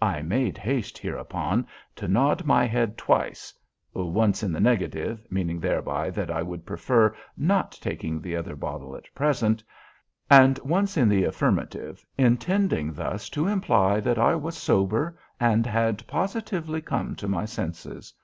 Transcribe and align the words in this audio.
I 0.00 0.22
made 0.22 0.56
haste, 0.56 0.96
hereupon, 0.96 1.66
to 1.96 2.08
nod 2.08 2.46
my 2.46 2.64
head 2.64 2.96
twice—once 2.96 4.42
in 4.42 4.52
the 4.52 4.58
negative, 4.58 5.26
meaning 5.28 5.60
thereby 5.60 6.08
that 6.12 6.30
I 6.30 6.40
would 6.42 6.64
prefer 6.64 7.14
not 7.36 7.72
taking 7.72 8.22
the 8.22 8.36
other 8.36 8.56
bottle 8.56 8.96
at 8.96 9.04
present; 9.14 9.62
and 10.30 10.58
once 10.60 10.96
in 10.96 11.10
the 11.10 11.24
affirmative, 11.24 12.06
intending 12.16 12.94
thus 12.94 13.28
to 13.36 13.46
imply 13.46 14.00
that 14.00 14.18
I 14.18 14.34
was 14.34 14.56
sober 14.56 15.18
and 15.38 15.66
had 15.66 16.06
positively 16.06 16.80
come 16.80 17.14
to 17.16 17.28
my 17.28 17.44
senses. 17.44 18.14